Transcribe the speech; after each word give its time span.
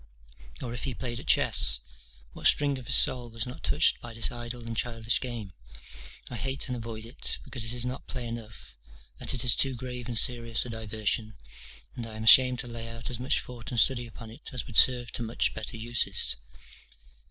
Or, 0.63 0.73
if 0.73 0.85
he 0.85 0.95
played 0.95 1.19
at 1.19 1.27
chess? 1.27 1.79
what 2.33 2.47
string 2.47 2.79
of 2.79 2.87
his 2.87 2.95
soul 2.95 3.29
was 3.29 3.45
not 3.45 3.61
touched 3.61 4.01
by 4.01 4.15
this 4.15 4.31
idle 4.31 4.65
and 4.65 4.75
childish 4.75 5.21
game? 5.21 5.53
I 6.27 6.37
hate 6.37 6.65
and 6.67 6.75
avoid 6.75 7.05
it, 7.05 7.37
because 7.43 7.63
it 7.63 7.71
is 7.71 7.85
not 7.85 8.07
play 8.07 8.25
enough, 8.27 8.75
that 9.19 9.35
it 9.35 9.43
is 9.43 9.55
too 9.55 9.75
grave 9.75 10.07
and 10.07 10.17
serious 10.17 10.65
a 10.65 10.69
diversion, 10.69 11.35
and 11.95 12.07
I 12.07 12.15
am 12.15 12.23
ashamed 12.23 12.57
to 12.61 12.67
lay 12.67 12.87
out 12.89 13.11
as 13.11 13.19
much 13.19 13.39
thought 13.41 13.69
and 13.69 13.79
study 13.79 14.07
upon 14.07 14.31
it 14.31 14.49
as 14.51 14.65
would 14.65 14.75
serve 14.77 15.11
to 15.11 15.21
much 15.21 15.53
better 15.53 15.77
uses. 15.77 16.35